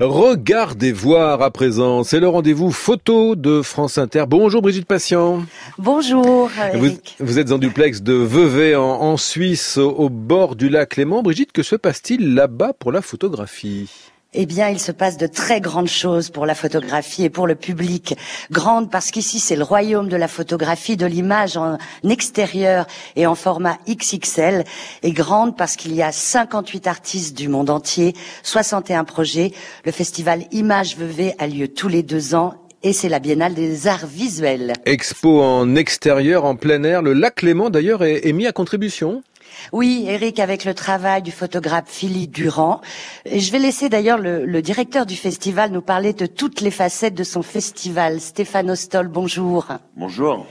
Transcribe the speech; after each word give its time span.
Regardez 0.00 0.92
voir 0.92 1.42
à 1.42 1.50
présent, 1.50 2.04
c'est 2.04 2.20
le 2.20 2.28
rendez-vous 2.28 2.70
photo 2.70 3.34
de 3.34 3.62
France 3.62 3.98
Inter. 3.98 4.26
Bonjour 4.28 4.62
Brigitte 4.62 4.86
Patient. 4.86 5.42
Bonjour 5.76 6.48
Eric. 6.72 7.16
Vous, 7.18 7.40
êtes 7.40 7.50
en 7.50 7.58
duplex 7.58 8.00
de 8.00 8.12
Vevey 8.12 8.76
en, 8.76 9.16
Suisse, 9.16 9.76
au 9.76 10.08
bord 10.08 10.54
du 10.54 10.68
lac 10.68 10.94
Léman. 10.94 11.24
Brigitte, 11.24 11.50
que 11.50 11.64
se 11.64 11.74
passe-t-il 11.74 12.34
là-bas 12.34 12.74
pour 12.78 12.92
la 12.92 13.02
photographie? 13.02 13.90
Eh 14.34 14.44
bien, 14.44 14.68
il 14.68 14.78
se 14.78 14.92
passe 14.92 15.16
de 15.16 15.26
très 15.26 15.60
grandes 15.62 15.88
choses 15.88 16.28
pour 16.28 16.44
la 16.44 16.54
photographie 16.54 17.24
et 17.24 17.30
pour 17.30 17.46
le 17.46 17.54
public. 17.54 18.14
Grande 18.50 18.90
parce 18.90 19.10
qu'ici, 19.10 19.40
c'est 19.40 19.56
le 19.56 19.62
royaume 19.62 20.08
de 20.08 20.16
la 20.16 20.28
photographie, 20.28 20.98
de 20.98 21.06
l'image 21.06 21.56
en 21.56 21.78
extérieur 22.06 22.86
et 23.16 23.26
en 23.26 23.34
format 23.34 23.78
XXL. 23.88 24.64
Et 25.02 25.12
grande 25.12 25.56
parce 25.56 25.76
qu'il 25.76 25.94
y 25.94 26.02
a 26.02 26.12
58 26.12 26.86
artistes 26.86 27.38
du 27.38 27.48
monde 27.48 27.70
entier, 27.70 28.14
61 28.42 29.04
projets. 29.04 29.52
Le 29.86 29.92
festival 29.92 30.44
Image 30.52 30.96
Vevey 30.98 31.34
a 31.38 31.46
lieu 31.46 31.68
tous 31.68 31.88
les 31.88 32.02
deux 32.02 32.34
ans 32.34 32.52
et 32.82 32.92
c'est 32.92 33.08
la 33.08 33.20
Biennale 33.20 33.54
des 33.54 33.86
arts 33.86 34.06
visuels. 34.06 34.74
Expo 34.84 35.40
en 35.40 35.74
extérieur, 35.74 36.44
en 36.44 36.54
plein 36.54 36.82
air. 36.84 37.00
Le 37.00 37.14
lac 37.14 37.40
Léman, 37.40 37.70
d'ailleurs, 37.70 38.04
est 38.04 38.32
mis 38.32 38.46
à 38.46 38.52
contribution 38.52 39.22
oui, 39.72 40.04
Eric, 40.08 40.38
avec 40.38 40.64
le 40.64 40.74
travail 40.74 41.22
du 41.22 41.30
photographe 41.30 41.84
Philippe 41.88 42.32
Durand. 42.32 42.80
Et 43.24 43.40
je 43.40 43.52
vais 43.52 43.58
laisser 43.58 43.88
d'ailleurs 43.88 44.18
le, 44.18 44.62
directeur 44.62 45.06
du 45.06 45.16
festival 45.16 45.70
nous 45.70 45.82
parler 45.82 46.12
de 46.12 46.26
toutes 46.26 46.60
les 46.60 46.70
facettes 46.70 47.14
de 47.14 47.24
son 47.24 47.42
festival. 47.42 48.20
Stéphane 48.20 48.70
Ostol, 48.70 49.08
bonjour. 49.08 49.66
Bonjour. 49.96 50.46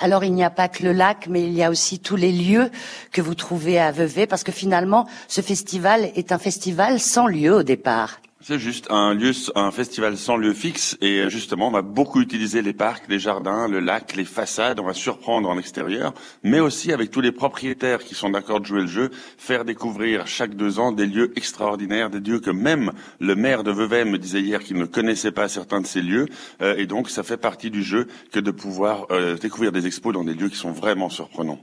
Alors 0.00 0.22
il 0.22 0.32
n'y 0.32 0.44
a 0.44 0.50
pas 0.50 0.68
que 0.68 0.84
le 0.84 0.92
lac, 0.92 1.26
mais 1.28 1.42
il 1.42 1.52
y 1.52 1.62
a 1.62 1.70
aussi 1.70 1.98
tous 1.98 2.16
les 2.16 2.30
lieux 2.30 2.70
que 3.10 3.20
vous 3.20 3.34
trouvez 3.34 3.80
à 3.80 3.90
Vevey, 3.90 4.26
parce 4.26 4.44
que 4.44 4.52
finalement, 4.52 5.06
ce 5.26 5.40
festival 5.40 6.10
est 6.14 6.30
un 6.30 6.38
festival 6.38 7.00
sans 7.00 7.26
lieu 7.26 7.52
au 7.54 7.62
départ. 7.62 8.20
C'est 8.48 8.58
juste 8.58 8.86
un 8.88 9.12
lieu, 9.12 9.32
un 9.56 9.70
festival 9.70 10.16
sans 10.16 10.38
lieu 10.38 10.54
fixe 10.54 10.96
et 11.02 11.28
justement 11.28 11.68
on 11.68 11.70
va 11.70 11.82
beaucoup 11.82 12.22
utiliser 12.22 12.62
les 12.62 12.72
parcs, 12.72 13.04
les 13.06 13.18
jardins, 13.18 13.68
le 13.68 13.78
lac, 13.78 14.16
les 14.16 14.24
façades. 14.24 14.80
On 14.80 14.86
va 14.86 14.94
surprendre 14.94 15.50
en 15.50 15.58
extérieur, 15.58 16.14
mais 16.42 16.58
aussi 16.58 16.90
avec 16.90 17.10
tous 17.10 17.20
les 17.20 17.30
propriétaires 17.30 17.98
qui 17.98 18.14
sont 18.14 18.30
d'accord 18.30 18.60
de 18.60 18.64
jouer 18.64 18.80
le 18.80 18.86
jeu, 18.86 19.10
faire 19.36 19.66
découvrir 19.66 20.26
chaque 20.26 20.54
deux 20.54 20.78
ans 20.78 20.92
des 20.92 21.04
lieux 21.04 21.30
extraordinaires, 21.36 22.08
des 22.08 22.20
lieux 22.20 22.40
que 22.40 22.50
même 22.50 22.92
le 23.20 23.36
maire 23.36 23.64
de 23.64 23.70
Vevey 23.70 24.06
me 24.06 24.16
disait 24.16 24.40
hier 24.40 24.60
qu'il 24.60 24.78
ne 24.78 24.86
connaissait 24.86 25.30
pas 25.30 25.50
certains 25.50 25.82
de 25.82 25.86
ces 25.86 26.00
lieux. 26.00 26.24
Euh, 26.62 26.74
et 26.78 26.86
donc 26.86 27.10
ça 27.10 27.22
fait 27.24 27.36
partie 27.36 27.70
du 27.70 27.82
jeu 27.82 28.08
que 28.32 28.40
de 28.40 28.50
pouvoir 28.50 29.08
euh, 29.10 29.36
découvrir 29.36 29.72
des 29.72 29.86
expos 29.86 30.14
dans 30.14 30.24
des 30.24 30.32
lieux 30.32 30.48
qui 30.48 30.56
sont 30.56 30.72
vraiment 30.72 31.10
surprenants. 31.10 31.60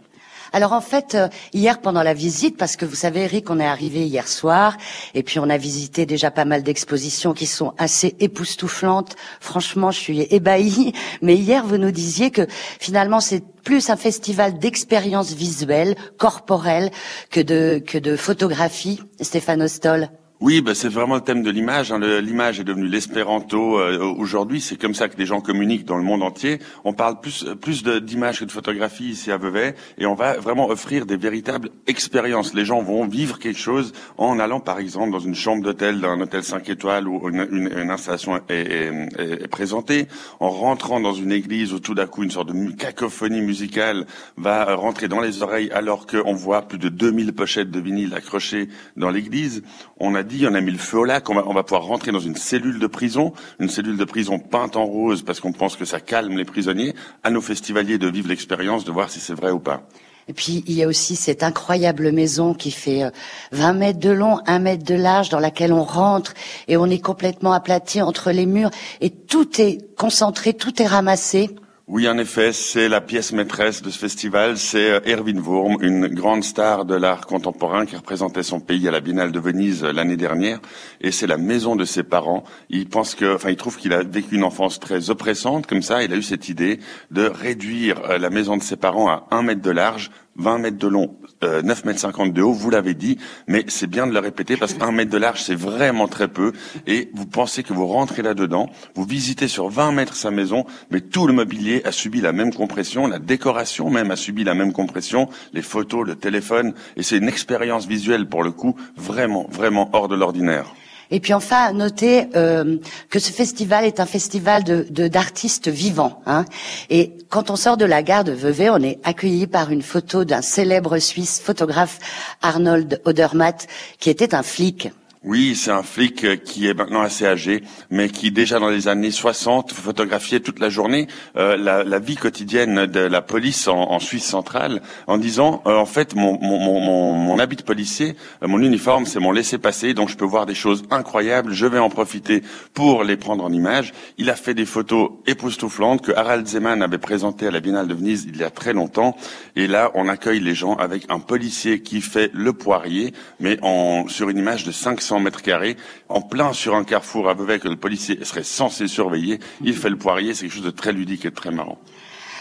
Alors 0.53 0.73
en 0.73 0.81
fait, 0.81 1.15
euh, 1.15 1.27
hier 1.53 1.81
pendant 1.81 2.03
la 2.03 2.13
visite, 2.13 2.57
parce 2.57 2.75
que 2.75 2.85
vous 2.85 2.95
savez 2.95 3.21
Eric, 3.21 3.49
on 3.49 3.59
est 3.59 3.65
arrivé 3.65 4.05
hier 4.05 4.27
soir, 4.27 4.77
et 5.13 5.23
puis 5.23 5.39
on 5.39 5.49
a 5.49 5.57
visité 5.57 6.05
déjà 6.05 6.31
pas 6.31 6.45
mal 6.45 6.63
d'expositions 6.63 7.33
qui 7.33 7.45
sont 7.45 7.73
assez 7.77 8.15
époustouflantes. 8.19 9.15
Franchement, 9.39 9.91
je 9.91 9.99
suis 9.99 10.21
ébahie. 10.29 10.93
Mais 11.21 11.35
hier, 11.35 11.65
vous 11.65 11.77
nous 11.77 11.91
disiez 11.91 12.31
que 12.31 12.47
finalement, 12.79 13.19
c'est 13.19 13.43
plus 13.63 13.89
un 13.89 13.97
festival 13.97 14.59
d'expériences 14.59 15.33
visuelles, 15.33 15.95
corporelles, 16.17 16.91
que 17.31 17.41
de, 17.41 17.81
que 17.85 17.97
de 17.97 18.15
photographie, 18.15 19.01
Stéphane 19.19 19.63
Ostol. 19.63 20.09
Oui, 20.41 20.59
bah, 20.59 20.75
c'est 20.75 20.89
vraiment 20.89 21.15
le 21.15 21.21
thème 21.21 21.43
de 21.43 21.49
l'image. 21.49 21.93
Hein. 21.93 21.99
L'image 22.19 22.59
est 22.59 22.65
devenue 22.65 22.87
l'espéranto 22.87 23.79
euh, 23.79 23.99
aujourd'hui. 24.17 24.59
C'est 24.59 24.75
comme 24.75 24.93
ça 24.93 25.07
que 25.07 25.17
les 25.17 25.25
gens 25.25 25.39
communiquent 25.39 25.85
dans 25.85 25.95
le 25.95 26.03
monde 26.03 26.23
entier. 26.23 26.59
On 26.83 26.91
parle 26.91 27.21
plus 27.21 27.45
plus 27.61 27.83
d'images 27.83 28.41
que 28.41 28.45
de 28.45 28.51
photographie 28.51 29.05
ici 29.05 29.31
à 29.31 29.37
Vevey, 29.37 29.75
et 29.97 30.05
on 30.05 30.13
va 30.13 30.33
vraiment 30.37 30.67
offrir 30.67 31.05
des 31.05 31.15
véritables 31.15 31.69
expériences. 31.87 32.53
Les 32.53 32.65
gens 32.65 32.81
vont 32.81 33.07
vivre 33.07 33.39
quelque 33.39 33.59
chose 33.59 33.93
en 34.17 34.37
allant, 34.37 34.59
par 34.59 34.79
exemple, 34.79 35.11
dans 35.11 35.19
une 35.19 35.35
chambre 35.35 35.63
d'hôtel 35.63 36.01
d'un 36.01 36.19
hôtel 36.19 36.43
5 36.43 36.67
étoiles 36.69 37.07
où 37.07 37.29
une, 37.29 37.47
une, 37.49 37.89
installation 37.89 38.35
est, 38.49 38.91
est, 39.17 39.47
présentée, 39.47 40.07
en 40.41 40.49
rentrant 40.49 40.99
dans 40.99 41.13
une 41.13 41.31
église 41.31 41.71
où 41.71 41.79
tout 41.79 41.95
d'un 41.95 42.07
coup 42.07 42.23
une 42.23 42.31
sorte 42.31 42.49
de 42.49 42.71
cacophonie 42.71 43.41
musicale 43.41 44.05
va 44.35 44.75
rentrer 44.75 45.07
dans 45.07 45.21
les 45.21 45.43
oreilles 45.43 45.71
alors 45.71 46.07
qu'on 46.07 46.33
voit 46.33 46.63
plus 46.63 46.77
de 46.77 46.89
2000 46.89 47.31
pochettes 47.31 47.71
de 47.71 47.79
vinyle 47.79 48.13
accrochées 48.13 48.67
dans 48.97 49.09
l'église. 49.09 49.63
On 49.97 50.13
a 50.13 50.24
dit, 50.25 50.45
on 50.49 50.53
a 50.53 50.61
mis 50.61 50.71
le 50.71 50.77
feu 50.77 50.99
au 50.99 51.05
lac, 51.05 51.29
on 51.29 51.35
va, 51.35 51.43
on 51.47 51.53
va 51.53 51.63
pouvoir 51.63 51.83
rentrer 51.83 52.11
dans 52.11 52.19
une 52.19 52.35
cellule 52.35 52.79
de 52.79 52.87
prison, 52.87 53.33
une 53.59 53.69
cellule 53.69 53.97
de 53.97 54.05
prison 54.05 54.39
peinte 54.39 54.75
en 54.75 54.85
rose 54.85 55.21
parce 55.21 55.39
qu'on 55.39 55.53
pense 55.53 55.75
que 55.75 55.85
ça 55.85 55.99
calme 55.99 56.37
les 56.37 56.45
prisonniers, 56.45 56.93
à 57.23 57.29
nos 57.29 57.41
festivaliers 57.41 57.97
de 57.97 58.07
vivre 58.07 58.27
l'expérience, 58.27 58.85
de 58.85 58.91
voir 58.91 59.09
si 59.09 59.19
c'est 59.19 59.33
vrai 59.33 59.51
ou 59.51 59.59
pas. 59.59 59.87
Et 60.27 60.33
puis 60.33 60.63
il 60.67 60.73
y 60.73 60.83
a 60.83 60.87
aussi 60.87 61.15
cette 61.15 61.43
incroyable 61.43 62.11
maison 62.11 62.53
qui 62.53 62.71
fait 62.71 63.11
20 63.51 63.69
euh, 63.69 63.77
mètres 63.77 63.99
de 63.99 64.09
long, 64.09 64.39
1 64.47 64.59
mètre 64.59 64.83
de 64.83 64.95
large, 64.95 65.29
dans 65.29 65.39
laquelle 65.39 65.71
on 65.71 65.83
rentre 65.83 66.33
et 66.67 66.77
on 66.77 66.87
est 66.87 66.99
complètement 66.99 67.53
aplati 67.53 68.01
entre 68.01 68.31
les 68.31 68.45
murs 68.45 68.71
et 69.01 69.11
tout 69.11 69.61
est 69.61 69.95
concentré, 69.95 70.53
tout 70.53 70.81
est 70.81 70.87
ramassé. 70.87 71.51
Oui, 71.87 72.09
en 72.09 72.17
effet, 72.17 72.51
c'est 72.51 72.89
la 72.89 72.99
pièce 72.99 73.31
maîtresse 73.31 73.83
de 73.83 73.91
ce 73.91 73.99
festival. 73.99 74.57
C'est 74.57 74.89
euh, 74.89 74.99
Erwin 75.05 75.39
Wurm, 75.39 75.77
une 75.81 76.07
grande 76.07 76.43
star 76.43 76.83
de 76.83 76.95
l'art 76.95 77.27
contemporain 77.27 77.85
qui 77.85 77.95
représentait 77.95 78.41
son 78.41 78.59
pays 78.59 78.87
à 78.87 78.91
la 78.91 79.01
Biennale 79.01 79.31
de 79.31 79.39
Venise 79.39 79.83
euh, 79.83 79.91
l'année 79.91 80.17
dernière. 80.17 80.59
Et 80.99 81.11
c'est 81.11 81.27
la 81.27 81.37
maison 81.37 81.75
de 81.75 81.85
ses 81.85 82.01
parents. 82.01 82.43
Il 82.71 82.89
pense 82.89 83.13
que, 83.13 83.35
enfin, 83.35 83.51
il 83.51 83.55
trouve 83.55 83.77
qu'il 83.77 83.93
a 83.93 84.01
vécu 84.01 84.33
une 84.33 84.43
enfance 84.43 84.79
très 84.79 85.11
oppressante. 85.11 85.67
Comme 85.67 85.83
ça, 85.83 86.03
il 86.03 86.11
a 86.11 86.15
eu 86.15 86.23
cette 86.23 86.49
idée 86.49 86.79
de 87.11 87.27
réduire 87.27 88.01
euh, 88.09 88.17
la 88.17 88.31
maison 88.31 88.57
de 88.57 88.63
ses 88.63 88.77
parents 88.77 89.07
à 89.07 89.27
un 89.29 89.43
mètre 89.43 89.61
de 89.61 89.69
large, 89.69 90.09
20 90.37 90.57
mètres 90.59 90.77
de 90.77 90.87
long, 90.87 91.15
euh, 91.43 91.61
9 91.61 91.85
mètres 91.85 91.99
50 91.99 92.33
de 92.33 92.41
haut, 92.41 92.53
vous 92.53 92.69
l'avez 92.69 92.93
dit, 92.93 93.17
mais 93.47 93.63
c'est 93.67 93.87
bien 93.87 94.07
de 94.07 94.13
le 94.13 94.19
répéter 94.19 94.57
parce 94.57 94.73
qu'un 94.73 94.91
mètre 94.91 95.11
de 95.11 95.17
large, 95.17 95.41
c'est 95.41 95.55
vraiment 95.55 96.07
très 96.07 96.27
peu. 96.27 96.51
Et 96.87 97.09
vous 97.13 97.25
pensez 97.25 97.63
que 97.63 97.73
vous 97.73 97.87
rentrez 97.87 98.21
là-dedans, 98.21 98.69
vous 98.95 99.05
visitez 99.05 99.47
sur 99.47 99.69
20 99.69 99.91
mètres 99.91 100.15
sa 100.15 100.31
maison, 100.31 100.65
mais 100.91 101.01
tout 101.01 101.27
le 101.27 101.33
mobilier 101.33 101.81
a 101.85 101.91
subi 101.91 102.21
la 102.21 102.31
même 102.31 102.53
compression, 102.53 103.07
la 103.07 103.19
décoration 103.19 103.89
même 103.89 104.11
a 104.11 104.15
subi 104.15 104.43
la 104.43 104.55
même 104.55 104.73
compression, 104.73 105.29
les 105.53 105.61
photos, 105.61 106.05
le 106.05 106.15
téléphone, 106.15 106.73
et 106.97 107.03
c'est 107.03 107.17
une 107.17 107.29
expérience 107.29 107.87
visuelle 107.87 108.27
pour 108.27 108.43
le 108.43 108.51
coup 108.51 108.75
vraiment, 108.95 109.47
vraiment 109.49 109.89
hors 109.93 110.07
de 110.07 110.15
l'ordinaire. 110.15 110.73
Et 111.11 111.19
puis 111.19 111.33
enfin, 111.33 111.71
noter 111.73 112.27
euh, 112.35 112.77
que 113.09 113.19
ce 113.19 113.31
festival 113.31 113.85
est 113.85 113.99
un 113.99 114.05
festival 114.05 114.63
de 114.63 115.07
d'artistes 115.07 115.67
vivants. 115.67 116.21
Hein. 116.25 116.45
Et 116.89 117.13
quand 117.29 117.49
on 117.49 117.55
sort 117.55 117.77
de 117.77 117.85
la 117.85 118.03
gare 118.03 118.23
de 118.23 118.31
Vevey, 118.31 118.69
on 118.69 118.81
est 118.81 118.99
accueilli 119.03 119.47
par 119.47 119.71
une 119.71 119.81
photo 119.81 120.25
d'un 120.25 120.41
célèbre 120.41 120.97
Suisse 120.99 121.39
photographe, 121.39 121.99
Arnold 122.41 123.01
Odermatt, 123.05 123.67
qui 123.99 124.09
était 124.09 124.33
un 124.33 124.43
flic. 124.43 124.89
Oui, 125.27 125.55
c'est 125.55 125.71
un 125.71 125.81
flic 125.81 126.23
euh, 126.23 126.35
qui 126.35 126.67
est 126.67 126.75
maintenant 126.75 127.01
assez 127.01 127.25
âgé, 127.25 127.63
mais 127.89 128.09
qui 128.09 128.29
déjà 128.29 128.59
dans 128.59 128.69
les 128.69 128.87
années 128.87 129.09
60 129.09 129.71
photographiait 129.71 130.39
toute 130.39 130.59
la 130.59 130.69
journée 130.69 131.07
euh, 131.35 131.57
la, 131.57 131.97
vie 131.97 132.15
quotidienne 132.15 132.85
de 132.85 132.99
la 132.99 133.23
police 133.23 133.67
en, 133.67 133.75
en 133.75 133.97
Suisse 133.97 134.23
centrale, 134.25 134.83
en 135.07 135.17
disant 135.17 135.63
euh, 135.65 135.77
en 135.77 135.87
fait 135.87 136.13
mon, 136.13 136.39
mon, 136.39 136.59
mon, 136.59 137.13
mon, 137.13 137.39
habit 137.39 137.55
de 137.55 137.63
policier, 137.63 138.15
mon 138.43 138.61
uniforme, 138.61 139.07
c'est 139.07 139.19
mon 139.19 139.31
laissez-passer, 139.31 139.95
donc 139.95 140.09
je 140.09 140.15
peux 140.15 140.25
voir 140.25 140.45
des 140.45 140.53
choses 140.53 140.83
incroyables, 140.91 141.53
je 141.53 141.65
vais 141.65 141.79
en 141.79 141.89
profiter 141.89 142.43
pour 142.75 143.03
les 143.03 143.17
prendre 143.17 143.43
en 143.43 143.51
image. 143.51 143.93
Il 144.19 144.29
a 144.29 144.35
fait 144.35 144.53
des 144.53 144.67
photos 144.67 145.09
époustouflantes 145.25 146.03
que 146.03 146.11
Harald 146.11 146.45
Zeman 146.45 146.83
avait 146.83 146.99
présentées 146.99 147.47
à 147.47 147.51
la 147.51 147.61
Biennale 147.61 147.87
de 147.87 147.95
Venise 147.95 148.27
il 148.29 148.37
y 148.37 148.43
a 148.43 148.51
très 148.51 148.73
longtemps, 148.73 149.17
et 149.55 149.65
là 149.65 149.89
on 149.95 150.07
accueille 150.07 150.39
les 150.39 150.53
gens 150.53 150.75
avec 150.75 151.09
un 151.09 151.19
policier 151.19 151.81
qui 151.81 152.01
fait 152.01 152.29
le 152.31 152.53
poirier, 152.53 153.11
mais 153.39 153.57
en, 153.63 154.07
sur 154.07 154.29
une 154.29 154.37
image 154.37 154.65
de 154.65 154.71
500 154.71 155.14
mètres 155.19 155.41
carrés, 155.41 155.77
en 156.09 156.21
plein 156.21 156.53
sur 156.53 156.75
un 156.75 156.83
carrefour 156.83 157.29
à 157.29 157.33
Vevey 157.33 157.59
que 157.59 157.67
le 157.67 157.75
policier 157.75 158.23
serait 158.23 158.43
censé 158.43 158.87
surveiller. 158.87 159.39
Il 159.61 159.75
fait 159.75 159.89
le 159.89 159.97
poirier, 159.97 160.33
c'est 160.33 160.45
quelque 160.45 160.55
chose 160.55 160.63
de 160.63 160.71
très 160.71 160.93
ludique 160.93 161.25
et 161.25 161.29
de 161.29 161.35
très 161.35 161.51
marrant. 161.51 161.79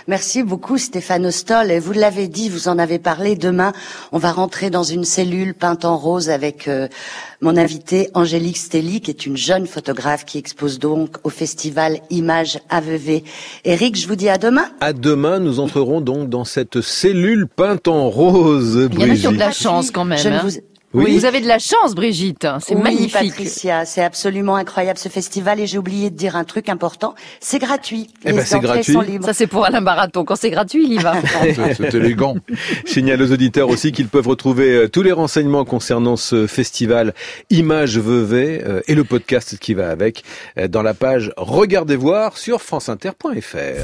Merci 0.07 0.43
beaucoup 0.43 0.77
Stéphane 0.77 1.25
Ostol. 1.27 1.71
Et 1.71 1.79
vous 1.79 1.93
l'avez 1.93 2.29
dit, 2.29 2.51
vous 2.51 2.69
en 2.69 2.79
avez 2.79 2.99
parlé. 2.99 3.37
Demain, 3.37 3.73
on 4.12 4.19
va 4.19 4.33
rentrer 4.33 4.69
dans 4.69 4.83
une 4.83 5.05
cellule 5.05 5.55
peinte 5.55 5.87
en 5.87 5.97
rose 5.97 6.29
avec 6.29 6.69
euh, 6.69 6.89
mon 7.41 7.57
invité 7.57 8.11
Angélique 8.12 8.59
Stelly, 8.59 9.01
qui 9.01 9.11
est 9.11 9.25
une 9.25 9.37
jeune 9.37 9.67
photographe 9.67 10.27
qui 10.27 10.37
expose 10.37 10.79
donc 10.79 11.17
au 11.25 11.31
festival 11.31 12.00
Images 12.11 12.61
à 12.69 12.82
Vevey. 12.82 13.25
Eric, 13.65 13.97
je 13.97 14.06
vous 14.06 14.17
dis 14.17 14.29
à 14.29 14.37
demain. 14.37 14.67
À 14.81 14.93
demain, 14.93 15.38
nous 15.38 15.59
entrerons 15.59 16.03
donc 16.03 16.29
dans 16.29 16.44
cette 16.44 16.82
cellule 16.82 17.47
peinte 17.49 17.88
en 17.88 18.11
rose. 18.11 18.91
Il 18.93 19.00
y 19.00 19.05
en 19.05 19.11
a 19.11 19.17
qui 19.17 19.27
ont 19.27 19.32
de 19.32 19.38
la 19.38 19.53
chance 19.53 19.91
quand 19.91 20.05
même. 20.05 20.27
Hein. 20.27 20.49
Oui. 20.94 21.19
Vous 21.19 21.25
avez 21.25 21.41
de 21.41 21.49
la 21.49 21.58
chance, 21.58 21.94
Brigitte. 21.94 22.46
C'est 22.61 22.76
magnifique. 22.76 23.12
Patricia, 23.12 23.85
c'est 23.85 24.02
absolument 24.02 24.55
incroyable 24.55 24.99
ce 24.99 25.08
festival. 25.08 25.58
Et 25.58 25.67
j'ai 25.67 25.76
oublié 25.79 26.11
de 26.11 26.17
dire 26.17 26.37
un 26.37 26.44
truc 26.44 26.69
important. 26.69 27.14
C'est 27.41 27.58
gratuit. 27.58 28.08
Eh 28.25 28.32
ben, 28.32 28.44
c'est 28.44 28.61
gratuit. 28.61 28.96
Ça, 29.23 29.35
c'est 29.35 29.49
pour 29.49 29.64
Alain 29.64 29.82
Baraton. 29.82 30.25
Quand 30.25 30.37
c'est 30.37 30.50
gratuit, 30.50 30.85
il 30.85 30.93
y 30.93 30.99
va. 30.99 31.14
c'est 31.76 31.94
élégant. 31.94 32.37
Signale 32.87 33.20
aux 33.23 33.32
auditeurs 33.32 33.69
aussi 33.69 33.91
qu'ils 33.91 34.08
peuvent 34.08 34.29
retrouver 34.29 34.73
euh, 34.73 34.88
tous 34.88 35.02
les 35.02 35.12
renseignements 35.12 35.64
concernant 35.64 36.17
ce 36.17 36.46
festival 36.46 37.12
Images 37.50 37.99
Vevey 37.99 38.62
euh, 38.64 38.81
et 38.87 38.94
le 38.94 39.02
podcast 39.02 39.58
qui 39.58 39.75
va 39.75 39.91
avec 39.91 40.23
euh, 40.58 40.69
dans 40.69 40.82
la 40.82 40.94
page 40.94 41.32
Regardez 41.37 41.96
voir 41.96 42.38
sur 42.38 42.62
franceinter.fr. 42.62 43.82